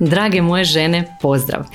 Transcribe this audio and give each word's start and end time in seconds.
Drage 0.00 0.42
moje 0.42 0.64
žene, 0.64 1.04
pozdrav! 1.20 1.66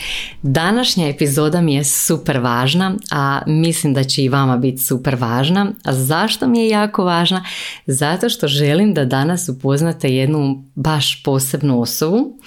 Današnja 0.46 1.08
epizoda 1.08 1.62
mi 1.62 1.74
je 1.74 1.84
super 1.84 2.38
važna, 2.38 2.96
a 3.12 3.42
mislim 3.48 3.94
da 3.94 4.04
će 4.04 4.24
i 4.24 4.30
vama 4.30 4.58
biti 4.58 4.78
super 4.78 5.16
važna. 5.16 5.72
A 5.84 5.94
zašto 5.94 6.48
mi 6.48 6.60
je 6.60 6.70
jako 6.70 7.04
važna? 7.04 7.44
Zato 7.86 8.30
što 8.30 8.48
želim 8.48 8.94
da 8.94 9.06
danas 9.06 9.50
upoznate 9.50 10.10
jednu 10.10 10.64
baš 10.76 11.24
posebnu 11.24 11.82
osobu. 11.82 12.38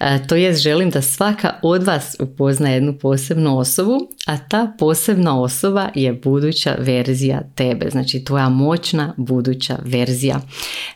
E, 0.00 0.26
to 0.26 0.34
jest 0.34 0.62
želim 0.62 0.90
da 0.90 1.02
svaka 1.02 1.54
od 1.62 1.82
vas 1.82 2.16
upozna 2.20 2.70
jednu 2.70 2.98
posebnu 2.98 3.58
osobu, 3.58 3.98
a 4.26 4.38
ta 4.38 4.72
posebna 4.78 5.40
osoba 5.40 5.88
je 5.94 6.12
buduća 6.12 6.76
verzija 6.78 7.40
tebe. 7.54 7.90
Znači 7.90 8.24
tvoja 8.24 8.48
moćna 8.48 9.14
buduća 9.16 9.78
verzija. 9.84 10.40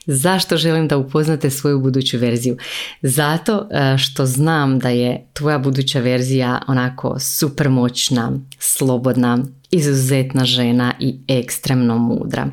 Zašto 0.06 0.56
želim 0.56 0.88
da 0.88 0.96
upoznate 0.96 1.50
svoju 1.50 1.80
buduću 1.80 2.18
verziju? 2.18 2.56
Zato 3.02 3.68
e, 3.70 3.98
što 3.98 4.26
znam 4.26 4.78
da 4.78 4.88
je 4.88 5.26
tvoja 5.32 5.58
buduća 5.58 6.00
verzija 6.00 6.43
onako 6.66 7.18
super 7.18 7.68
moćna, 7.68 8.32
slobodna, 8.58 9.38
izuzetna 9.70 10.44
žena 10.44 10.94
i 11.00 11.18
ekstremno 11.28 11.98
mudra. 11.98 12.50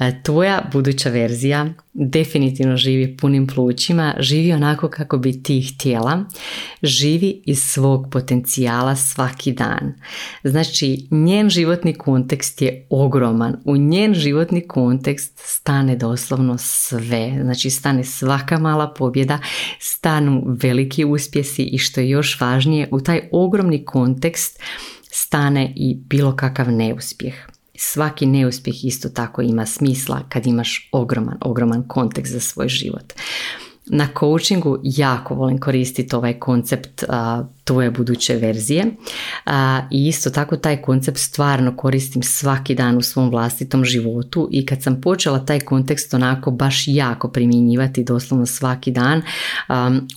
E, 0.00 0.22
tvoja 0.22 0.68
buduća 0.72 1.10
verzija 1.10 1.66
definitivno 1.92 2.76
živi 2.76 3.16
punim 3.16 3.46
plućima, 3.46 4.14
živi 4.18 4.52
onako 4.52 4.88
kako 4.88 5.18
bi 5.18 5.42
ti 5.42 5.62
htjela, 5.62 6.24
živi 6.82 7.42
iz 7.44 7.62
svog 7.62 8.06
potencijala 8.10 8.96
svaki 8.96 9.52
dan. 9.52 9.94
Znači, 10.44 11.06
njen 11.10 11.50
životni 11.50 11.94
kontekst 11.94 12.62
je 12.62 12.86
ogroman. 12.90 13.56
U 13.64 13.76
njen 13.76 14.14
životni 14.14 14.68
kontekst 14.68 15.32
stane 15.36 15.96
doslovno 15.96 16.58
sve. 16.58 17.38
Znači, 17.42 17.70
stane 17.70 18.04
svaka 18.04 18.58
mala 18.58 18.94
pobjeda, 18.98 19.38
stanu 19.78 20.42
veliki 20.46 21.04
uspjesi 21.04 21.62
i 21.62 21.78
što 21.78 22.00
je 22.00 22.08
još 22.08 22.40
važnije, 22.40 22.88
u 22.90 23.00
taj 23.00 23.20
ogromni 23.32 23.84
kontekst 23.84 24.60
stane 25.02 25.72
i 25.76 25.94
bilo 25.94 26.36
kakav 26.36 26.72
neuspjeh. 26.72 27.34
Svaki 27.82 28.26
neuspjeh 28.26 28.84
isto 28.84 29.08
tako 29.08 29.42
ima 29.42 29.66
smisla 29.66 30.22
kad 30.28 30.46
imaš 30.46 30.88
ogroman, 30.92 31.38
ogroman 31.40 31.88
kontekst 31.88 32.32
za 32.32 32.40
svoj 32.40 32.68
život. 32.68 33.12
Na 33.92 34.08
coachingu 34.18 34.78
jako 34.82 35.34
volim 35.34 35.58
koristiti 35.58 36.16
ovaj 36.16 36.38
koncept 36.38 37.04
tvoje 37.70 37.90
buduće 37.90 38.36
verzije. 38.36 38.84
I 39.90 40.08
isto 40.08 40.30
tako 40.30 40.56
taj 40.56 40.82
koncept 40.82 41.18
stvarno 41.18 41.76
koristim 41.76 42.22
svaki 42.22 42.74
dan 42.74 42.96
u 42.96 43.02
svom 43.02 43.30
vlastitom 43.30 43.84
životu 43.84 44.48
i 44.52 44.66
kad 44.66 44.82
sam 44.82 45.00
počela 45.00 45.44
taj 45.44 45.60
kontekst 45.60 46.14
onako 46.14 46.50
baš 46.50 46.84
jako 46.86 47.28
primjenjivati 47.28 48.04
doslovno 48.04 48.46
svaki 48.46 48.90
dan 48.90 49.22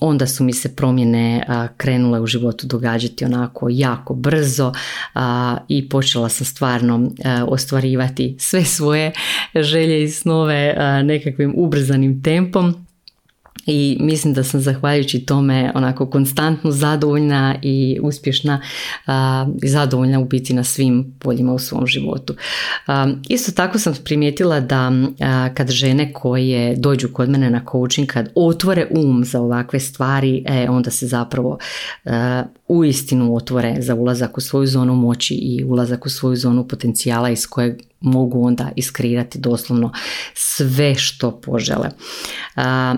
onda 0.00 0.26
su 0.26 0.44
mi 0.44 0.52
se 0.52 0.76
promjene 0.76 1.46
krenule 1.76 2.20
u 2.20 2.26
životu 2.26 2.66
događati 2.66 3.24
onako 3.24 3.68
jako 3.70 4.14
brzo 4.14 4.72
i 5.68 5.88
počela 5.88 6.28
sam 6.28 6.46
stvarno 6.46 7.10
ostvarivati 7.48 8.36
sve 8.38 8.64
svoje 8.64 9.12
želje 9.54 10.02
i 10.02 10.10
snove 10.10 10.74
nekakvim 11.04 11.54
ubrzanim 11.56 12.22
tempom 12.22 12.83
i 13.66 13.96
mislim 14.00 14.34
da 14.34 14.44
sam 14.44 14.60
zahvaljujući 14.60 15.26
tome 15.26 15.72
onako 15.74 16.06
konstantno 16.06 16.70
zadovoljna 16.70 17.56
i 17.62 17.98
uspješna 18.02 18.60
i 19.62 19.68
zadovoljna 19.68 20.20
u 20.20 20.24
biti 20.24 20.54
na 20.54 20.64
svim 20.64 21.14
poljima 21.18 21.52
u 21.52 21.58
svom 21.58 21.86
životu. 21.86 22.34
isto 23.28 23.52
tako 23.52 23.78
sam 23.78 23.94
primijetila 24.04 24.60
da 24.60 24.92
kad 25.54 25.70
žene 25.70 26.12
koje 26.12 26.76
dođu 26.76 27.08
kod 27.12 27.28
mene 27.28 27.50
na 27.50 27.60
coaching, 27.72 28.08
kad 28.08 28.28
otvore 28.34 28.86
um 28.90 29.24
za 29.24 29.40
ovakve 29.40 29.80
stvari, 29.80 30.44
e, 30.46 30.70
onda 30.70 30.90
se 30.90 31.06
zapravo 31.06 31.58
u 32.74 32.84
istinu 32.84 33.36
otvore 33.36 33.76
za 33.78 33.94
ulazak 33.94 34.38
u 34.38 34.40
svoju 34.40 34.66
zonu 34.66 34.94
moći 34.94 35.34
i 35.34 35.64
ulazak 35.64 36.06
u 36.06 36.08
svoju 36.08 36.36
zonu 36.36 36.68
potencijala 36.68 37.30
iz 37.30 37.46
kojeg 37.46 37.82
mogu 38.00 38.46
onda 38.46 38.70
iskreirati 38.76 39.38
doslovno 39.38 39.92
sve 40.34 40.94
što 40.94 41.40
požele. 41.40 41.88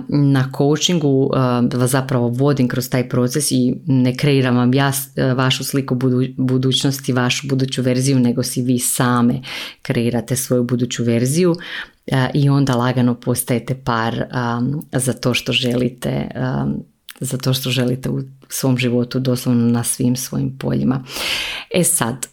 Na 0.08 0.50
coachingu 0.58 1.30
vas 1.74 1.90
zapravo 1.90 2.28
vodim 2.28 2.68
kroz 2.68 2.90
taj 2.90 3.08
proces 3.08 3.50
i 3.50 3.74
ne 3.86 4.16
kreiram 4.16 4.56
vam 4.56 4.74
ja 4.74 4.92
vašu 5.36 5.64
sliku 5.64 5.96
budućnosti, 6.36 7.12
vašu 7.12 7.48
buduću 7.48 7.82
verziju, 7.82 8.18
nego 8.18 8.42
si 8.42 8.62
vi 8.62 8.78
same 8.78 9.40
kreirate 9.82 10.36
svoju 10.36 10.64
buduću 10.64 11.04
verziju 11.04 11.54
i 12.34 12.48
onda 12.48 12.74
lagano 12.74 13.14
postajete 13.14 13.74
par 13.84 14.24
za 14.92 15.12
to 15.12 15.34
što 15.34 15.52
želite 15.52 16.28
za 17.20 17.38
to 17.38 17.54
što 17.54 17.70
želite 17.70 18.10
u 18.10 18.20
svom 18.48 18.78
životu 18.78 19.20
doslovno 19.20 19.70
na 19.70 19.84
svim 19.84 20.16
svojim 20.16 20.58
poljima. 20.58 21.04
E 21.74 21.84
sad, 21.84 22.26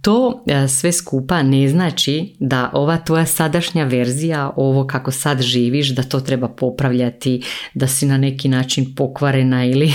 to 0.00 0.44
e, 0.46 0.68
sve 0.68 0.92
skupa 0.92 1.42
ne 1.42 1.68
znači 1.68 2.36
da 2.38 2.70
ova 2.72 2.96
tvoja 2.96 3.26
sadašnja 3.26 3.84
verzija, 3.84 4.52
ovo 4.56 4.86
kako 4.86 5.10
sad 5.10 5.40
živiš, 5.40 5.88
da 5.88 6.02
to 6.02 6.20
treba 6.20 6.48
popravljati, 6.48 7.42
da 7.74 7.86
si 7.86 8.06
na 8.06 8.18
neki 8.18 8.48
način 8.48 8.94
pokvarena 8.94 9.64
ili, 9.64 9.92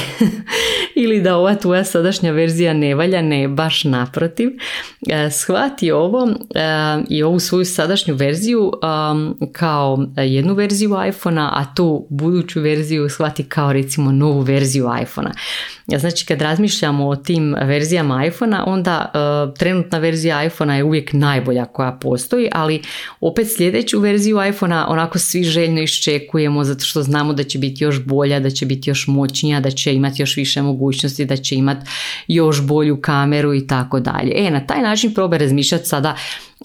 ili 0.95 1.21
da 1.21 1.37
ova 1.37 1.55
tvoja 1.55 1.83
sadašnja 1.83 2.31
verzija 2.31 2.73
ne 2.73 2.95
valja, 2.95 3.21
ne, 3.21 3.47
baš 3.47 3.83
naprotiv. 3.83 4.49
E, 5.09 5.29
shvati 5.31 5.91
ovo 5.91 6.27
e, 6.27 6.33
i 7.09 7.23
ovu 7.23 7.39
svoju 7.39 7.65
sadašnju 7.65 8.15
verziju 8.15 8.71
kao 9.51 10.07
jednu 10.17 10.53
verziju 10.53 10.95
iPhona, 11.09 11.51
a 11.53 11.75
tu 11.75 12.07
buduću 12.09 12.61
verziju 12.61 13.09
shvati 13.09 13.43
kao 13.43 13.73
recimo 13.73 14.11
novu 14.11 14.41
verziju 14.41 14.89
iPhona. 15.01 15.31
Znači 15.87 16.25
kad 16.25 16.41
razmišljamo 16.41 17.07
o 17.07 17.15
tim 17.15 17.55
verzijama 17.61 18.25
iPhonea, 18.25 18.63
onda 18.65 19.11
trenutna 19.57 19.97
verzija 19.97 20.43
iPhonea 20.43 20.75
je 20.75 20.83
uvijek 20.83 21.13
najbolja 21.13 21.65
koja 21.65 21.91
postoji, 21.91 22.49
ali 22.51 22.81
opet 23.21 23.47
sljedeću 23.55 23.99
verziju 23.99 24.37
iPhonea 24.49 24.85
onako 24.87 25.19
svi 25.19 25.43
željno 25.43 25.81
iščekujemo 25.81 26.63
zato 26.63 26.85
što 26.85 27.03
znamo 27.03 27.33
da 27.33 27.43
će 27.43 27.59
biti 27.59 27.83
još 27.83 28.05
bolja, 28.05 28.39
da 28.39 28.49
će 28.49 28.65
biti 28.65 28.89
još 28.89 29.07
moćnija, 29.07 29.59
da 29.59 29.71
će 29.71 29.93
imati 29.93 30.21
još 30.21 30.37
više 30.37 30.61
mogućnosti, 30.61 30.76
da 31.25 31.37
će 31.37 31.55
imati 31.55 31.85
još 32.27 32.61
bolju 32.61 33.01
kameru 33.01 33.53
i 33.53 33.67
tako 33.67 33.99
dalje. 33.99 34.31
E, 34.35 34.51
na 34.51 34.67
taj 34.67 34.81
način 34.81 35.13
probaj 35.13 35.39
razmišljati 35.39 35.85
sada 35.85 36.15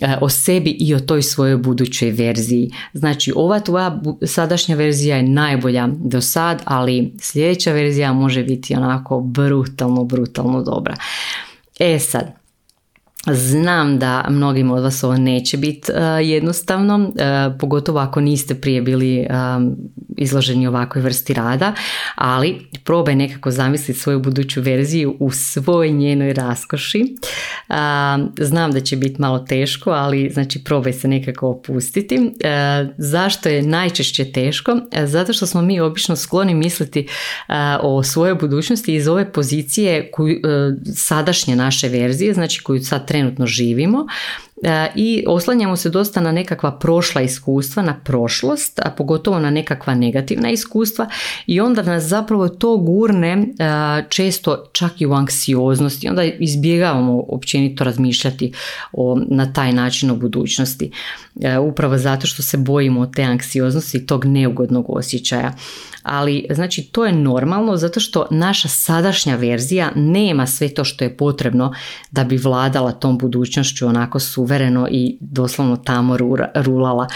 E, 0.00 0.16
o 0.20 0.28
sebi 0.28 0.70
i 0.70 0.94
o 0.94 1.00
toj 1.00 1.22
svojoj 1.22 1.56
budućoj 1.56 2.10
verziji. 2.10 2.70
Znači 2.92 3.32
ova 3.36 3.60
tvoja 3.60 4.00
sadašnja 4.26 4.76
verzija 4.76 5.16
je 5.16 5.22
najbolja 5.22 5.88
do 5.92 6.20
sad, 6.20 6.62
ali 6.64 7.12
sljedeća 7.18 7.72
verzija 7.72 8.12
može 8.12 8.44
biti 8.44 8.74
onako 8.74 9.20
brutalno, 9.20 10.04
brutalno 10.04 10.62
dobra. 10.62 10.96
E 11.80 11.98
sad, 11.98 12.42
Znam 13.26 13.98
da 13.98 14.26
mnogim 14.30 14.70
od 14.70 14.82
vas 14.82 15.04
ovo 15.04 15.16
neće 15.16 15.56
biti 15.56 15.92
e, 15.92 16.02
jednostavno, 16.24 17.12
e, 17.16 17.58
pogotovo 17.58 17.98
ako 17.98 18.20
niste 18.20 18.54
prije 18.54 18.82
bili 18.82 19.26
uh, 19.30 19.36
izloženi 20.16 20.66
ovakvoj 20.66 21.02
vrsti 21.02 21.34
rada, 21.34 21.74
ali 22.14 22.66
probaj 22.84 23.14
nekako 23.14 23.50
zamisliti 23.50 24.00
svoju 24.00 24.20
buduću 24.20 24.60
verziju 24.60 25.16
u 25.20 25.30
svoj 25.30 25.90
njenoj 25.90 26.32
raskoši. 26.32 27.14
Znam 28.38 28.72
da 28.72 28.80
će 28.80 28.96
biti 28.96 29.20
malo 29.20 29.38
teško, 29.38 29.90
ali 29.90 30.30
znači 30.30 30.64
probaj 30.64 30.92
se 30.92 31.08
nekako 31.08 31.48
opustiti. 31.48 32.32
Zašto 32.98 33.48
je 33.48 33.62
najčešće 33.62 34.32
teško? 34.32 34.76
Zato 35.04 35.32
što 35.32 35.46
smo 35.46 35.62
mi 35.62 35.80
obično 35.80 36.16
skloni 36.16 36.54
misliti 36.54 37.08
o 37.80 38.02
svojoj 38.02 38.34
budućnosti 38.34 38.94
iz 38.94 39.08
ove 39.08 39.32
pozicije 39.32 40.10
koju, 40.10 40.40
sadašnje 40.94 41.56
naše 41.56 41.88
verzije, 41.88 42.34
znači 42.34 42.62
koju 42.62 42.84
sad 42.84 43.06
trenutno 43.06 43.46
živimo 43.46 44.06
e, 44.51 44.51
i 44.94 45.24
oslanjamo 45.26 45.76
se 45.76 45.90
dosta 45.90 46.20
na 46.20 46.32
nekakva 46.32 46.78
prošla 46.78 47.20
iskustva, 47.20 47.82
na 47.82 48.00
prošlost, 48.04 48.80
a 48.80 48.90
pogotovo 48.90 49.38
na 49.38 49.50
nekakva 49.50 49.94
negativna 49.94 50.50
iskustva 50.50 51.08
i 51.46 51.60
onda 51.60 51.82
nas 51.82 52.04
zapravo 52.04 52.48
to 52.48 52.76
gurne 52.76 53.32
e, 53.32 53.44
često 54.08 54.64
čak 54.72 55.00
i 55.00 55.06
u 55.06 55.12
anksioznosti, 55.12 56.08
onda 56.08 56.22
izbjegavamo 56.24 57.24
općenito 57.28 57.84
razmišljati 57.84 58.52
o, 58.92 59.18
na 59.28 59.52
taj 59.52 59.72
način 59.72 60.10
o 60.10 60.16
budućnosti. 60.16 60.90
E, 61.40 61.58
upravo 61.58 61.98
zato 61.98 62.26
što 62.26 62.42
se 62.42 62.56
bojimo 62.56 63.06
te 63.06 63.22
anksioznosti 63.22 63.98
i 63.98 64.06
tog 64.06 64.24
neugodnog 64.24 64.86
osjećaja 64.88 65.52
ali 66.02 66.46
znači 66.50 66.82
to 66.82 67.06
je 67.06 67.12
normalno 67.12 67.76
zato 67.76 68.00
što 68.00 68.26
naša 68.30 68.68
sadašnja 68.68 69.36
verzija 69.36 69.90
nema 69.94 70.46
sve 70.46 70.68
to 70.68 70.84
što 70.84 71.04
je 71.04 71.16
potrebno 71.16 71.72
da 72.10 72.24
bi 72.24 72.36
vladala 72.36 72.92
tom 72.92 73.18
budućnošću 73.18 73.86
onako 73.86 74.18
suvereno 74.18 74.88
i 74.90 75.16
doslovno 75.20 75.76
tamo 75.76 76.16
rulala. 76.54 77.06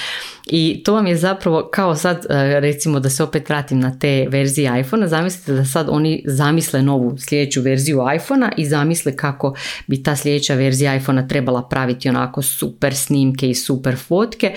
I 0.46 0.82
to 0.84 0.94
vam 0.94 1.06
je 1.06 1.16
zapravo 1.16 1.68
kao 1.72 1.94
sad 1.94 2.26
e, 2.30 2.60
recimo 2.60 3.00
da 3.00 3.10
se 3.10 3.22
opet 3.22 3.48
vratim 3.48 3.80
na 3.80 3.98
te 3.98 4.26
verzije 4.30 4.80
iPhone, 4.80 5.08
zamislite 5.08 5.52
da 5.52 5.64
sad 5.64 5.86
oni 5.90 6.22
zamisle 6.26 6.82
novu 6.82 7.16
sljedeću 7.18 7.62
verziju 7.62 8.00
iPhonea 8.16 8.50
i 8.56 8.66
zamisle 8.66 9.16
kako 9.16 9.54
bi 9.86 10.02
ta 10.02 10.16
sljedeća 10.16 10.54
verzija 10.54 10.96
iPhonea 10.96 11.28
trebala 11.28 11.68
praviti 11.68 12.08
onako 12.08 12.42
super 12.42 12.94
snimke 12.94 13.50
i 13.50 13.54
super 13.54 13.96
fotke 13.96 14.54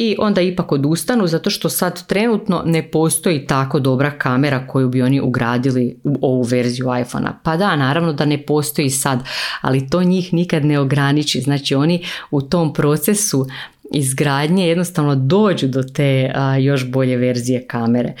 i 0.00 0.16
onda 0.18 0.40
ipak 0.40 0.72
odustanu 0.72 1.26
zato 1.26 1.50
što 1.50 1.68
sad 1.68 2.06
trenutno 2.06 2.62
ne 2.66 2.90
postoji 2.90 3.46
tako 3.46 3.80
dobra 3.80 4.10
kamera 4.10 4.66
koju 4.66 4.88
bi 4.88 5.02
oni 5.02 5.20
ugradili 5.20 5.96
u 6.04 6.18
ovu 6.22 6.42
verziju 6.42 6.86
iPhonea. 7.00 7.32
Pa 7.42 7.56
da, 7.56 7.76
naravno 7.76 8.12
da 8.12 8.24
ne 8.24 8.42
postoji 8.42 8.90
sad, 8.90 9.18
ali 9.60 9.90
to 9.90 10.02
njih 10.02 10.34
nikad 10.34 10.64
ne 10.64 10.78
ograniči. 10.78 11.40
Znači 11.40 11.74
oni 11.74 12.04
u 12.30 12.42
tom 12.42 12.72
procesu 12.72 13.46
izgradnje 13.94 14.68
jednostavno 14.68 15.14
dođu 15.14 15.66
do 15.66 15.82
te 15.82 16.32
još 16.60 16.90
bolje 16.90 17.16
verzije 17.16 17.66
kamere. 17.66 18.14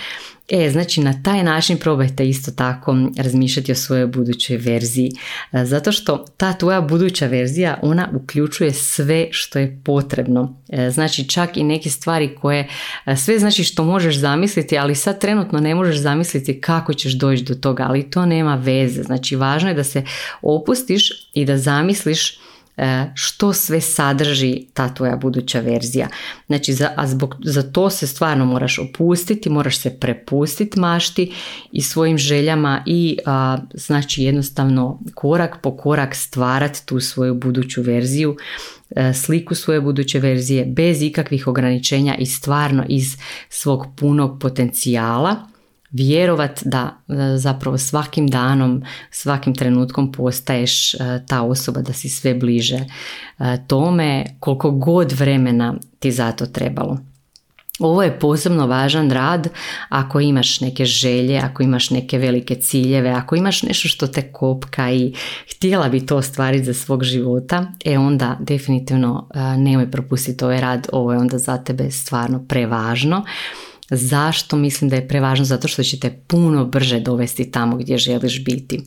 E, 0.50 0.70
znači 0.70 1.00
na 1.00 1.22
taj 1.22 1.42
način 1.42 1.78
probajte 1.78 2.28
isto 2.28 2.50
tako 2.50 2.96
razmišljati 3.18 3.72
o 3.72 3.74
svojoj 3.74 4.06
budućoj 4.06 4.56
verziji. 4.56 5.12
E, 5.52 5.64
zato 5.64 5.92
što 5.92 6.24
ta 6.36 6.52
tvoja 6.52 6.80
buduća 6.80 7.26
verzija, 7.26 7.78
ona 7.82 8.08
uključuje 8.14 8.72
sve 8.72 9.28
što 9.30 9.58
je 9.58 9.80
potrebno. 9.84 10.62
E, 10.68 10.90
znači 10.90 11.28
čak 11.28 11.56
i 11.56 11.64
neke 11.64 11.90
stvari 11.90 12.36
koje, 12.40 12.68
e, 13.06 13.16
sve 13.16 13.38
znači 13.38 13.64
što 13.64 13.84
možeš 13.84 14.16
zamisliti, 14.16 14.78
ali 14.78 14.94
sad 14.94 15.20
trenutno 15.20 15.60
ne 15.60 15.74
možeš 15.74 15.96
zamisliti 15.96 16.60
kako 16.60 16.94
ćeš 16.94 17.12
doći 17.12 17.42
do 17.42 17.54
toga, 17.54 17.86
ali 17.88 18.10
to 18.10 18.26
nema 18.26 18.54
veze. 18.54 19.02
Znači 19.02 19.36
važno 19.36 19.68
je 19.68 19.74
da 19.74 19.84
se 19.84 20.02
opustiš 20.42 21.30
i 21.34 21.44
da 21.44 21.58
zamisliš 21.58 22.38
što 23.14 23.52
sve 23.52 23.80
sadrži 23.80 24.66
ta 24.74 24.88
tvoja 24.94 25.16
buduća 25.16 25.60
verzija. 25.60 26.08
Znači, 26.46 26.72
za, 26.72 26.90
a 26.96 27.06
zbog, 27.06 27.36
za 27.44 27.62
to 27.62 27.90
se 27.90 28.06
stvarno 28.06 28.44
moraš 28.44 28.78
opustiti, 28.78 29.50
moraš 29.50 29.78
se 29.78 29.98
prepustiti 30.00 30.80
mašti 30.80 31.32
i 31.72 31.82
svojim 31.82 32.18
željama 32.18 32.82
i 32.86 33.18
znači 33.74 34.22
jednostavno 34.22 35.00
korak 35.14 35.56
po 35.62 35.76
korak 35.76 36.14
stvarati 36.14 36.86
tu 36.86 37.00
svoju 37.00 37.34
buduću 37.34 37.82
verziju 37.82 38.36
e, 38.90 39.12
sliku 39.12 39.54
svoje 39.54 39.80
buduće 39.80 40.18
verzije 40.18 40.64
bez 40.64 41.02
ikakvih 41.02 41.46
ograničenja 41.46 42.14
i 42.18 42.26
stvarno 42.26 42.84
iz 42.88 43.16
svog 43.48 43.86
punog 43.96 44.40
potencijala 44.40 45.48
vjerovat 45.90 46.62
da 46.64 47.00
zapravo 47.36 47.78
svakim 47.78 48.28
danom, 48.28 48.82
svakim 49.10 49.54
trenutkom 49.54 50.12
postaješ 50.12 50.94
e, 50.94 50.98
ta 51.28 51.42
osoba 51.42 51.80
da 51.80 51.92
si 51.92 52.08
sve 52.08 52.34
bliže 52.34 52.76
e, 52.76 52.86
tome 53.66 54.24
koliko 54.40 54.70
god 54.70 55.12
vremena 55.12 55.74
ti 55.98 56.12
za 56.12 56.32
to 56.32 56.46
trebalo. 56.46 56.98
Ovo 57.78 58.02
je 58.02 58.18
posebno 58.18 58.66
važan 58.66 59.10
rad 59.10 59.48
ako 59.88 60.20
imaš 60.20 60.60
neke 60.60 60.84
želje, 60.84 61.38
ako 61.38 61.62
imaš 61.62 61.90
neke 61.90 62.18
velike 62.18 62.54
ciljeve, 62.54 63.10
ako 63.10 63.36
imaš 63.36 63.62
nešto 63.62 63.88
što 63.88 64.06
te 64.06 64.32
kopka 64.32 64.90
i 64.90 65.12
htjela 65.50 65.88
bi 65.88 66.06
to 66.06 66.16
ostvariti 66.16 66.64
za 66.64 66.74
svog 66.74 67.04
života, 67.04 67.72
e 67.84 67.98
onda 67.98 68.36
definitivno 68.40 69.28
e, 69.34 69.38
nemoj 69.56 69.90
propustiti 69.90 70.44
ovaj 70.44 70.60
rad, 70.60 70.88
ovo 70.92 71.12
je 71.12 71.18
onda 71.18 71.38
za 71.38 71.56
tebe 71.56 71.90
stvarno 71.90 72.44
prevažno 72.48 73.24
Zašto 73.90 74.56
mislim 74.56 74.90
da 74.90 74.96
je 74.96 75.08
prevažno? 75.08 75.44
Zato 75.44 75.68
što 75.68 75.82
će 75.82 76.00
te 76.00 76.10
puno 76.26 76.64
brže 76.64 77.00
dovesti 77.00 77.50
tamo 77.50 77.76
gdje 77.76 77.98
želiš 77.98 78.44
biti. 78.44 78.82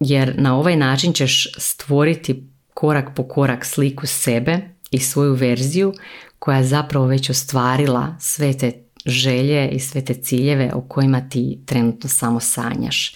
jer 0.00 0.34
na 0.38 0.58
ovaj 0.58 0.76
način 0.76 1.12
ćeš 1.12 1.52
stvoriti 1.58 2.44
korak 2.74 3.14
po 3.16 3.28
korak 3.28 3.64
sliku 3.64 4.06
sebe 4.06 4.58
i 4.90 4.98
svoju 4.98 5.34
verziju 5.34 5.94
koja 6.38 6.56
je 6.56 6.64
zapravo 6.64 7.06
već 7.06 7.30
ostvarila 7.30 8.16
sve 8.20 8.58
te 8.58 8.72
želje 9.06 9.68
i 9.68 9.80
sve 9.80 10.04
te 10.04 10.14
ciljeve 10.14 10.70
o 10.74 10.80
kojima 10.80 11.28
ti 11.28 11.58
trenutno 11.66 12.08
samo 12.08 12.40
sanjaš. 12.40 13.14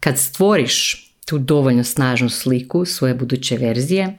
kad 0.00 0.18
stvoriš 0.18 1.08
tu 1.26 1.38
dovoljno 1.38 1.84
snažnu 1.84 2.28
sliku 2.28 2.84
svoje 2.84 3.14
buduće 3.14 3.56
verzije, 3.56 4.18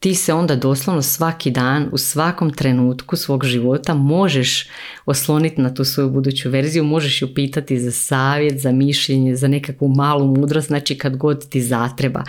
ti 0.00 0.14
se 0.14 0.34
onda 0.34 0.56
doslovno 0.56 1.02
svaki 1.02 1.50
dan 1.50 1.88
u 1.92 1.98
svakom 1.98 2.52
trenutku 2.52 3.16
svog 3.16 3.44
života 3.44 3.94
možeš 3.94 4.68
osloniti 5.06 5.60
na 5.60 5.74
tu 5.74 5.84
svoju 5.84 6.10
buduću 6.10 6.50
verziju, 6.50 6.84
možeš 6.84 7.22
ju 7.22 7.34
pitati 7.34 7.80
za 7.80 7.90
savjet, 7.90 8.60
za 8.60 8.72
mišljenje, 8.72 9.36
za 9.36 9.48
nekakvu 9.48 9.88
malu 9.88 10.26
mudrost, 10.26 10.66
znači 10.66 10.98
kad 10.98 11.16
god 11.16 11.48
ti 11.48 11.62
zatreba. 11.62 12.24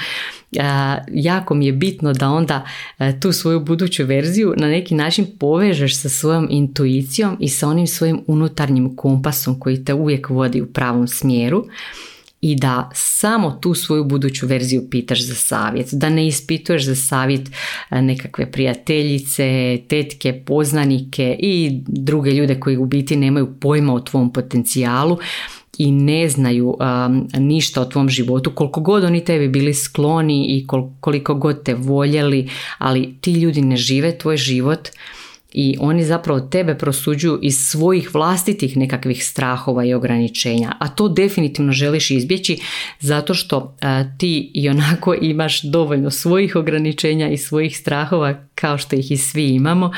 jako 1.12 1.54
mi 1.54 1.66
je 1.66 1.74
bitno 1.74 2.14
da 2.14 2.30
onda 2.30 2.66
e, 3.00 3.20
tu 3.20 3.32
svoju 3.32 3.60
buduću 3.60 4.06
verziju 4.06 4.54
na 4.58 4.68
neki 4.68 4.96
način 4.96 5.28
povežeš 5.40 6.02
sa 6.02 6.10
svojom 6.10 6.48
intuicijom 6.50 7.38
i 7.40 7.50
sa 7.50 7.68
onim 7.68 7.88
svojim 7.88 8.24
unutarnjim 8.28 8.96
kompasom 8.96 9.60
koji 9.60 9.86
te 9.86 9.94
uvijek 9.94 10.30
vodi 10.30 10.62
u 10.62 10.74
pravom 10.74 11.08
smjeru 11.08 11.66
i 12.42 12.56
da 12.56 12.90
samo 12.94 13.52
tu 13.52 13.74
svoju 13.74 14.04
buduću 14.04 14.48
verziju 14.48 14.90
pitaš 14.90 15.24
za 15.24 15.36
savjet, 15.36 15.88
da 15.92 16.10
ne 16.10 16.28
ispituješ 16.28 16.86
za 16.86 16.96
savjet 16.96 17.50
e, 17.90 18.02
nekakve 18.02 18.52
prijateljice, 18.52 19.78
tetke, 19.88 20.44
poznanike 20.46 21.36
i 21.40 21.82
druge 21.88 22.32
ljude 22.32 22.60
koji 22.60 22.78
u 22.78 22.86
biti 22.86 23.16
nemaju 23.16 23.56
pojma 23.60 23.94
o 23.94 24.00
tvom 24.00 24.34
potencijalu 24.34 25.18
i 25.78 25.92
ne 25.92 26.30
znaju 26.30 26.78
ništa 27.38 27.82
o 27.82 27.86
tvom 27.86 28.10
životu, 28.10 28.52
koliko 28.56 28.82
god 28.82 29.04
oni 29.04 29.26
tebi 29.26 29.48
bili 29.48 29.74
skloni 29.74 30.46
i 30.46 30.68
koliko 31.00 31.36
god 31.36 31.64
te 31.64 31.74
voljeli, 31.74 32.50
ali 32.78 33.16
ti 33.22 33.34
ljudi 33.34 33.62
ne 33.62 33.78
žive 33.78 34.18
tvoj 34.18 34.38
život 34.38 34.90
i 35.54 35.78
oni 35.80 36.04
zapravo 36.04 36.40
tebe 36.40 36.78
prosuđuju 36.78 37.40
iz 37.42 37.68
svojih 37.68 38.14
vlastitih 38.14 38.78
nekakvih 38.78 39.26
strahova 39.26 39.86
i 39.86 39.94
ograničenja, 39.94 40.72
a 40.80 40.88
to 40.88 41.08
definitivno 41.08 41.72
želiš 41.72 42.12
izbjeći 42.12 42.60
zato 43.00 43.34
što 43.34 43.76
ti 44.18 44.52
i 44.54 44.70
onako 44.70 45.14
imaš 45.22 45.62
dovoljno 45.62 46.12
svojih 46.12 46.56
ograničenja 46.56 47.30
i 47.30 47.38
svojih 47.38 47.78
strahova 47.78 48.46
kao 48.56 48.78
što 48.78 48.96
ih 48.96 49.12
i 49.12 49.18
svi 49.18 49.50
imamo, 49.50 49.92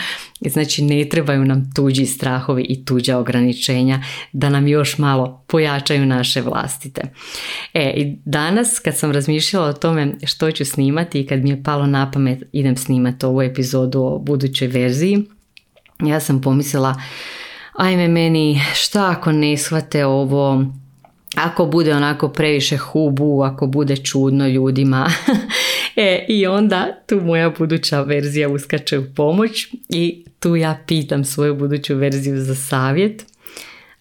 znači 0.50 0.84
ne 0.84 1.10
trebaju 1.10 1.46
nam 1.46 1.72
tuđi 1.76 2.06
strahovi 2.06 2.66
i 2.70 2.86
tuđa 2.86 3.18
ograničenja 3.18 4.04
da 4.34 4.50
nam 4.50 4.68
još 4.68 4.98
malo 4.98 5.44
pojačaju 5.48 6.06
naše 6.06 6.42
vlastite. 6.42 7.02
E, 7.74 7.94
i 7.98 8.18
danas 8.26 8.80
kad 8.80 8.98
sam 8.98 9.12
razmišljala 9.12 9.68
o 9.68 9.74
tome 9.74 10.14
što 10.24 10.52
ću 10.52 10.66
snimati 10.66 11.22
i 11.22 11.28
kad 11.28 11.44
mi 11.44 11.50
je 11.50 11.64
palo 11.64 11.86
na 11.86 12.12
pamet 12.12 12.44
idem 12.52 12.78
snimati 12.78 13.26
ovu 13.26 13.42
epizodu 13.42 14.02
o 14.04 14.20
budućoj 14.20 14.68
verziji, 14.68 15.24
ja 16.00 16.20
sam 16.20 16.42
pomislila 16.42 17.02
ajme 17.74 18.08
meni 18.08 18.62
šta 18.74 19.12
ako 19.12 19.32
ne 19.32 19.58
shvate 19.58 20.06
ovo 20.06 20.66
ako 21.36 21.66
bude 21.66 21.96
onako 21.96 22.30
previše 22.30 22.78
hubu, 22.78 23.42
ako 23.42 23.68
bude 23.68 23.98
čudno 23.98 24.48
ljudima. 24.48 25.10
e, 25.96 26.26
I 26.28 26.48
onda 26.48 26.88
tu 27.08 27.22
moja 27.22 27.50
buduća 27.50 28.02
verzija 28.02 28.50
uskače 28.50 29.00
u 29.00 29.14
pomoć 29.16 29.68
i 29.90 30.26
tu 30.40 30.56
ja 30.56 30.84
pitam 30.88 31.24
svoju 31.24 31.56
buduću 31.56 31.96
verziju 31.96 32.42
za 32.42 32.56
savjet. 32.56 33.26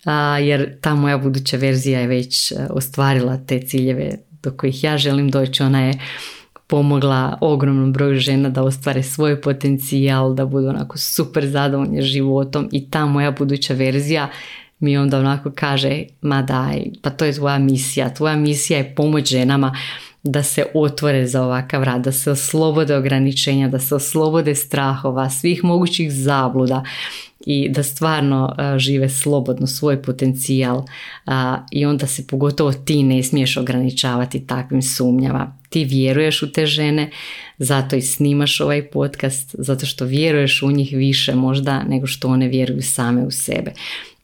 A, 0.05 0.39
jer 0.39 0.81
ta 0.81 0.95
moja 0.95 1.19
buduća 1.19 1.57
verzija 1.57 2.01
je 2.01 2.07
već 2.07 2.53
e, 2.53 2.55
ostvarila 2.71 3.39
te 3.47 3.61
ciljeve 3.61 4.11
do 4.43 4.51
kojih 4.51 4.85
ja 4.85 4.99
želim 4.99 5.31
doći. 5.31 5.63
Ona 5.63 5.81
je 5.81 6.01
pomogla 6.67 7.39
ogromnom 7.41 7.93
broju 7.93 8.19
žena 8.19 8.49
da 8.49 8.63
ostvare 8.63 9.03
svoj 9.03 9.41
potencijal, 9.41 10.35
da 10.35 10.47
budu 10.47 10.69
onako 10.69 10.99
super 10.99 11.47
zadovoljni 11.47 12.03
životom 12.03 12.69
i 12.73 12.91
ta 12.91 13.07
moja 13.07 13.31
buduća 13.31 13.75
verzija 13.75 14.29
mi 14.81 14.97
onda 14.99 15.19
onako 15.19 15.53
kaže 15.55 16.05
ma 16.23 16.43
daj, 16.43 16.85
pa 17.03 17.11
to 17.11 17.25
je 17.25 17.33
tvoja 17.33 17.59
misija, 17.59 18.15
tvoja 18.15 18.37
misija 18.37 18.79
je 18.79 18.95
pomoć 18.95 19.31
ženama 19.31 19.77
da 20.23 20.43
se 20.43 20.67
otvore 20.75 21.27
za 21.27 21.43
ovakav 21.43 21.83
rad, 21.83 22.05
da 22.05 22.13
se 22.13 22.31
oslobode 22.31 22.97
ograničenja, 22.97 23.69
da 23.69 23.79
se 23.79 23.95
oslobode 23.95 24.55
strahova, 24.55 25.31
svih 25.31 25.65
mogućih 25.65 26.13
zabluda 26.13 26.85
i 27.47 27.69
da 27.69 27.83
stvarno 27.83 28.57
žive 28.77 29.09
slobodno 29.09 29.67
svoj 29.67 30.03
potencijal 30.03 30.85
i 31.71 31.87
onda 31.87 32.07
se 32.07 32.27
pogotovo 32.27 32.73
ti 32.73 33.03
ne 33.03 33.23
smiješ 33.23 33.57
ograničavati 33.57 34.47
takvim 34.47 34.83
sumnjava. 34.83 35.57
Ti 35.69 35.85
vjeruješ 35.85 36.43
u 36.43 36.53
te 36.53 36.67
žene, 36.67 37.11
zato 37.59 37.97
i 37.97 38.03
snimaš 38.03 38.61
ovaj 38.61 38.91
podcast, 38.91 39.55
zato 39.59 39.87
što 39.87 40.05
vjeruješ 40.05 40.63
u 40.63 40.71
njih 40.71 40.93
više 40.97 41.35
možda 41.35 41.83
nego 41.83 42.07
što 42.07 42.29
one 42.29 42.49
vjeruju 42.49 42.83
same 42.83 43.23
u 43.23 43.31
sebe. 43.31 43.73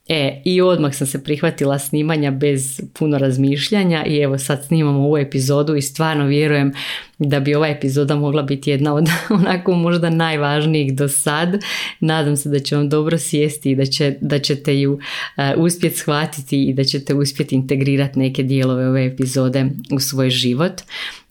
E, 0.08 0.42
i 0.44 0.60
odmah 0.60 0.94
sam 0.94 1.06
se 1.06 1.24
prihvatila 1.24 1.78
snimanja 1.78 2.30
bez 2.30 2.80
puno 2.98 3.18
razmišljanja 3.18 4.04
i 4.06 4.18
evo 4.18 4.38
sad 4.38 4.64
snimamo 4.66 4.98
ovu 4.98 5.18
epizodu 5.18 5.76
i 5.76 5.82
stvarno 5.82 6.26
vjerujem 6.26 6.72
da 7.18 7.40
bi 7.40 7.54
ova 7.54 7.68
epizoda 7.68 8.16
mogla 8.16 8.42
biti 8.42 8.70
jedna 8.70 8.94
od 8.94 9.08
onako 9.40 9.72
možda 9.72 10.10
najvažnijih 10.10 10.94
do 10.94 11.08
sad. 11.08 11.58
Nadam 12.00 12.36
se 12.36 12.48
da 12.48 12.58
će 12.58 12.76
vam 12.76 12.88
dobro 12.88 13.18
sjesti 13.18 13.70
i 13.70 13.74
da, 13.74 13.86
će, 13.86 14.14
da 14.20 14.38
ćete 14.38 14.80
ju 14.80 14.92
uh, 14.92 15.00
uspjeti 15.56 15.96
shvatiti 15.96 16.64
i 16.64 16.74
da 16.74 16.84
ćete 16.84 17.14
uspjeti 17.14 17.54
integrirati 17.54 18.18
neke 18.18 18.42
dijelove 18.42 18.88
ove 18.88 19.06
epizode 19.06 19.66
u 19.90 20.00
svoj 20.00 20.30
život. 20.30 20.82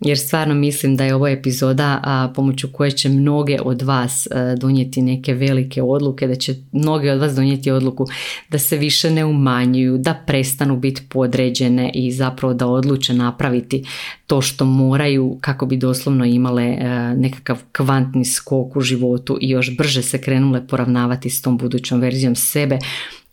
Jer 0.05 0.17
stvarno 0.17 0.55
mislim 0.55 0.95
da 0.95 1.03
je 1.03 1.15
ovo 1.15 1.27
epizoda 1.27 1.99
a, 2.03 2.31
pomoću 2.35 2.67
koje 2.71 2.91
će 2.91 3.09
mnoge 3.09 3.57
od 3.63 3.81
vas 3.81 4.27
donijeti 4.57 5.01
neke 5.01 5.33
velike 5.33 5.81
odluke, 5.81 6.27
da 6.27 6.35
će 6.35 6.55
mnogi 6.71 7.09
od 7.09 7.19
vas 7.19 7.35
donijeti 7.35 7.71
odluku 7.71 8.05
da 8.49 8.59
se 8.59 8.77
više 8.77 9.11
ne 9.11 9.25
umanjuju, 9.25 9.97
da 9.97 10.23
prestanu 10.27 10.77
biti 10.77 11.01
podređene 11.09 11.91
i 11.93 12.11
zapravo 12.11 12.53
da 12.53 12.67
odluče 12.67 13.13
napraviti 13.13 13.83
to 14.27 14.41
što 14.41 14.65
moraju 14.65 15.37
kako 15.41 15.65
bi 15.65 15.77
doslovno 15.77 16.25
imale 16.25 16.63
e, 16.63 16.87
nekakav 17.15 17.57
kvantni 17.77 18.25
skok 18.25 18.75
u 18.75 18.81
životu 18.81 19.37
i 19.41 19.49
još 19.49 19.77
brže 19.77 20.01
se 20.01 20.21
krenule 20.21 20.67
poravnavati 20.67 21.29
s 21.29 21.41
tom 21.41 21.57
budućom 21.57 21.99
verzijom 21.99 22.35
sebe 22.35 22.79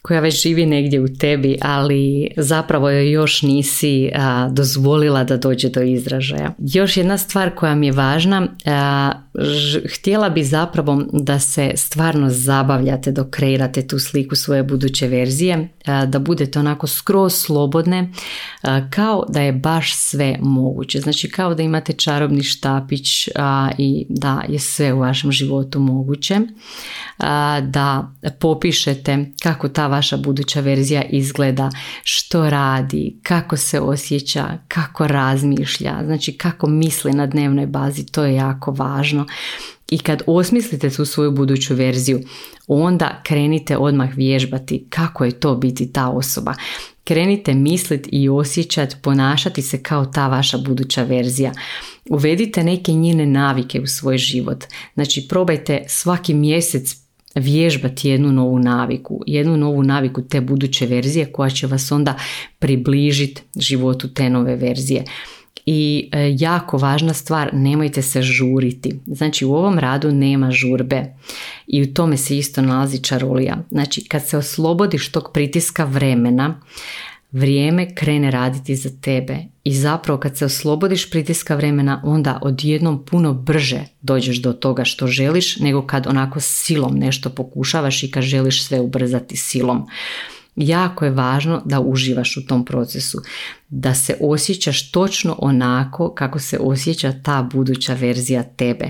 koja 0.02 0.20
već 0.20 0.42
živi 0.42 0.66
negdje 0.66 1.00
u 1.00 1.08
tebi, 1.08 1.58
ali 1.60 2.30
zapravo 2.36 2.90
joj 2.90 3.10
još 3.10 3.42
nisi 3.42 4.10
dozvolila 4.50 5.24
da 5.24 5.36
dođe 5.36 5.68
do 5.68 5.82
izražaja. 5.82 6.54
Još 6.58 6.96
jedna 6.96 7.18
stvar 7.18 7.54
koja 7.54 7.74
mi 7.74 7.86
je 7.86 7.92
važna, 7.92 8.48
htjela 9.94 10.30
bi 10.30 10.44
zapravo 10.44 11.02
da 11.12 11.38
se 11.38 11.72
stvarno 11.76 12.30
zabavljate 12.30 13.12
dok 13.12 13.30
kreirate 13.30 13.86
tu 13.86 13.98
sliku 13.98 14.36
svoje 14.36 14.62
buduće 14.62 15.08
verzije, 15.08 15.68
da 16.06 16.18
budete 16.18 16.58
onako 16.58 16.86
skroz 16.86 17.34
slobodne, 17.34 18.12
kao 18.90 19.24
da 19.28 19.40
je 19.40 19.52
baš 19.52 19.94
sve 19.94 20.36
moguće. 20.40 21.00
Znači 21.00 21.30
kao 21.30 21.54
da 21.54 21.62
imate 21.62 21.92
čarobni 21.92 22.42
štapić 22.42 23.28
i 23.78 24.06
da 24.08 24.42
je 24.48 24.58
sve 24.58 24.92
u 24.92 24.98
vašem 24.98 25.32
životu 25.32 25.80
moguće, 25.80 26.40
da 27.62 28.12
popišete 28.40 29.26
kako 29.42 29.68
ta 29.68 29.86
vaša 29.86 30.16
buduća 30.16 30.60
verzija 30.60 31.02
izgleda, 31.02 31.70
što 32.04 32.50
radi, 32.50 33.20
kako 33.22 33.56
se 33.56 33.80
osjeća, 33.80 34.58
kako 34.68 35.06
razmišlja, 35.06 36.00
znači 36.04 36.32
kako 36.32 36.66
misli 36.66 37.12
na 37.12 37.26
dnevnoj 37.26 37.66
bazi, 37.66 38.06
to 38.06 38.24
je 38.24 38.34
jako 38.34 38.70
važno. 38.70 39.21
I 39.90 39.98
kad 39.98 40.22
osmislite 40.26 40.90
tu 40.90 41.04
svoju 41.04 41.30
buduću 41.30 41.74
verziju, 41.74 42.20
onda 42.66 43.20
krenite 43.24 43.76
odmah 43.76 44.16
vježbati 44.16 44.86
kako 44.90 45.24
je 45.24 45.40
to 45.40 45.54
biti 45.54 45.92
ta 45.92 46.08
osoba. 46.08 46.54
Krenite 47.04 47.54
misliti 47.54 48.08
i 48.12 48.28
osjećati, 48.28 48.96
ponašati 49.02 49.62
se 49.62 49.82
kao 49.82 50.06
ta 50.06 50.28
vaša 50.28 50.58
buduća 50.58 51.02
verzija. 51.02 51.52
Uvedite 52.10 52.64
neke 52.64 52.92
njene 52.92 53.26
navike 53.26 53.80
u 53.80 53.86
svoj 53.86 54.18
život. 54.18 54.64
Znači 54.94 55.26
probajte 55.28 55.84
svaki 55.88 56.34
mjesec 56.34 56.96
vježbati 57.34 58.08
jednu 58.08 58.32
novu 58.32 58.58
naviku, 58.58 59.20
jednu 59.26 59.56
novu 59.56 59.82
naviku 59.82 60.22
te 60.22 60.40
buduće 60.40 60.86
verzije 60.86 61.32
koja 61.32 61.50
će 61.50 61.66
vas 61.66 61.92
onda 61.92 62.16
približiti 62.58 63.42
životu 63.56 64.08
te 64.14 64.30
nove 64.30 64.56
verzije. 64.56 65.04
I 65.66 66.08
e, 66.12 66.34
jako 66.38 66.78
važna 66.78 67.14
stvar, 67.14 67.50
nemojte 67.52 68.02
se 68.02 68.22
žuriti. 68.22 69.00
Znači 69.06 69.44
u 69.44 69.54
ovom 69.54 69.78
radu 69.78 70.12
nema 70.12 70.50
žurbe 70.50 71.14
i 71.66 71.82
u 71.82 71.94
tome 71.94 72.16
se 72.16 72.38
isto 72.38 72.62
nalazi 72.62 73.02
čarolija. 73.02 73.64
Znači 73.70 74.04
kad 74.04 74.28
se 74.28 74.36
oslobodiš 74.36 75.12
tog 75.12 75.30
pritiska 75.32 75.84
vremena, 75.84 76.60
vrijeme 77.32 77.94
krene 77.94 78.30
raditi 78.30 78.76
za 78.76 78.90
tebe 79.00 79.36
i 79.64 79.74
zapravo 79.74 80.20
kad 80.20 80.36
se 80.36 80.44
oslobodiš 80.44 81.10
pritiska 81.10 81.54
vremena 81.54 82.02
onda 82.04 82.38
odjednom 82.42 83.04
puno 83.04 83.32
brže 83.32 83.84
dođeš 84.02 84.42
do 84.42 84.52
toga 84.52 84.84
što 84.84 85.06
želiš 85.06 85.56
nego 85.56 85.86
kad 85.86 86.06
onako 86.06 86.40
silom 86.40 86.98
nešto 86.98 87.30
pokušavaš 87.30 88.02
i 88.02 88.10
kad 88.10 88.22
želiš 88.22 88.64
sve 88.64 88.80
ubrzati 88.80 89.36
silom. 89.36 89.86
Jako 90.56 91.04
je 91.04 91.10
važno 91.10 91.62
da 91.64 91.80
uživaš 91.80 92.36
u 92.36 92.46
tom 92.46 92.64
procesu, 92.64 93.18
da 93.68 93.94
se 93.94 94.16
osjećaš 94.20 94.90
točno 94.90 95.36
onako 95.38 96.14
kako 96.14 96.38
se 96.38 96.58
osjeća 96.58 97.12
ta 97.22 97.48
buduća 97.52 97.94
verzija 97.94 98.42
tebe. 98.42 98.88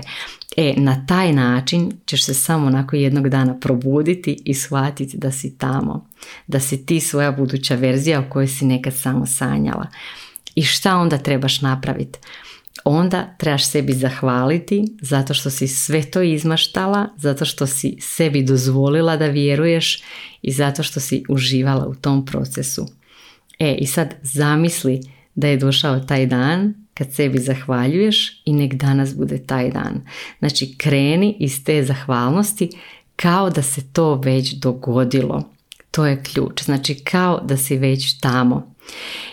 E, 0.57 0.73
na 0.77 1.05
taj 1.05 1.33
način 1.33 1.91
ćeš 2.05 2.25
se 2.25 2.33
samo 2.33 2.67
onako 2.67 2.95
jednog 2.95 3.29
dana 3.29 3.59
probuditi 3.59 4.41
i 4.45 4.53
shvatiti 4.53 5.17
da 5.17 5.31
si 5.31 5.57
tamo, 5.57 6.09
da 6.47 6.59
si 6.59 6.85
ti 6.85 6.99
svoja 6.99 7.31
buduća 7.31 7.75
verzija 7.75 8.19
o 8.19 8.29
kojoj 8.29 8.47
si 8.47 8.65
nekad 8.65 8.93
samo 8.93 9.25
sanjala. 9.25 9.87
I 10.55 10.63
šta 10.63 10.97
onda 10.97 11.17
trebaš 11.17 11.61
napraviti? 11.61 12.19
Onda 12.83 13.35
trebaš 13.37 13.65
sebi 13.65 13.93
zahvaliti 13.93 14.83
zato 15.01 15.33
što 15.33 15.49
si 15.49 15.67
sve 15.67 16.03
to 16.03 16.21
izmaštala, 16.21 17.09
zato 17.17 17.45
što 17.45 17.67
si 17.67 17.97
sebi 17.99 18.43
dozvolila 18.43 19.17
da 19.17 19.25
vjeruješ 19.25 20.03
i 20.41 20.51
zato 20.51 20.83
što 20.83 20.99
si 20.99 21.23
uživala 21.29 21.87
u 21.87 21.95
tom 21.95 22.25
procesu. 22.25 22.87
E 23.59 23.75
i 23.75 23.85
sad 23.85 24.15
zamisli 24.21 25.01
da 25.35 25.47
je 25.47 25.57
došao 25.57 25.99
taj 25.99 26.25
dan 26.25 26.73
kad 26.93 27.13
sebi 27.13 27.39
zahvaljuješ 27.39 28.41
i 28.45 28.53
nek 28.53 28.73
danas 28.73 29.15
bude 29.15 29.37
taj 29.37 29.71
dan. 29.71 30.01
Znači 30.39 30.75
kreni 30.77 31.37
iz 31.39 31.63
te 31.63 31.83
zahvalnosti 31.83 32.69
kao 33.15 33.49
da 33.49 33.61
se 33.61 33.81
to 33.93 34.15
već 34.15 34.53
dogodilo. 34.53 35.49
To 35.91 36.05
je 36.05 36.23
ključ. 36.23 36.63
Znači 36.63 36.95
kao 36.95 37.39
da 37.39 37.57
si 37.57 37.77
već 37.77 38.19
tamo. 38.19 38.72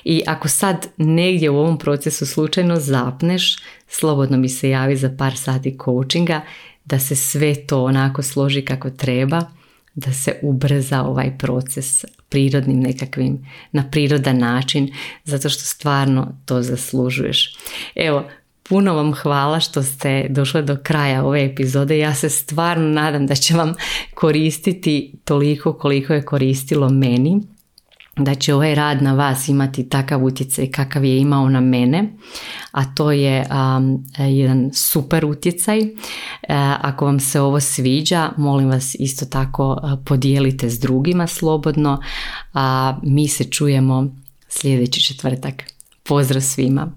I 0.05 0.23
ako 0.27 0.49
sad 0.49 0.87
negdje 0.97 1.51
u 1.51 1.59
ovom 1.59 1.79
procesu 1.79 2.27
slučajno 2.27 2.77
zapneš, 2.77 3.59
slobodno 3.89 4.37
mi 4.37 4.49
se 4.49 4.71
javi 4.71 4.97
za 4.97 5.15
par 5.19 5.37
sati 5.37 5.79
coachinga 5.85 6.41
da 6.85 6.99
se 6.99 7.17
sve 7.17 7.67
to 7.67 7.85
onako 7.85 8.23
složi 8.23 8.65
kako 8.65 8.91
treba, 8.91 9.43
da 9.95 10.13
se 10.13 10.39
ubrza 10.43 11.03
ovaj 11.03 11.39
proces 11.39 12.05
prirodnim 12.29 12.81
nekakvim, 12.81 13.47
na 13.73 13.91
prirodan 13.91 14.39
način, 14.39 14.95
zato 15.25 15.49
što 15.49 15.63
stvarno 15.63 16.33
to 16.47 16.63
zaslužuješ. 16.63 17.57
Evo, 17.95 18.25
puno 18.63 18.95
vam 18.95 19.15
hvala 19.15 19.61
što 19.61 19.83
ste 19.83 20.27
došli 20.29 20.63
do 20.63 20.77
kraja 20.83 21.25
ove 21.25 21.45
epizode. 21.45 21.99
Ja 21.99 22.15
se 22.15 22.29
stvarno 22.29 22.89
nadam 22.89 23.27
da 23.27 23.35
će 23.35 23.55
vam 23.55 23.75
koristiti 24.15 25.13
toliko 25.25 25.73
koliko 25.73 26.13
je 26.13 26.25
koristilo 26.25 26.89
meni 26.89 27.41
da 28.25 28.35
će 28.35 28.55
ovaj 28.55 28.75
rad 28.75 29.03
na 29.03 29.15
vas 29.15 29.49
imati 29.49 29.89
takav 29.89 30.25
utjecaj 30.25 30.71
kakav 30.71 31.05
je 31.05 31.19
imao 31.19 31.49
na 31.49 31.61
mene, 31.61 32.13
a 32.71 32.95
to 32.95 33.13
je 33.13 33.47
jedan 34.19 34.71
super 34.75 35.25
utjecaj. 35.25 35.81
E, 35.81 35.89
ako 36.81 37.05
vam 37.05 37.21
se 37.21 37.41
ovo 37.41 37.61
sviđa, 37.61 38.31
molim 38.37 38.69
vas 38.69 38.97
isto 38.99 39.27
tako 39.27 39.81
podijelite 40.05 40.71
s 40.71 40.81
drugima 40.81 41.27
slobodno, 41.27 42.01
a 42.55 42.99
mi 43.03 43.29
se 43.29 43.45
čujemo 43.45 44.07
sljedeći 44.49 45.05
četvrtak. 45.05 45.63
Pozdrav 46.03 46.43
svima! 46.43 46.93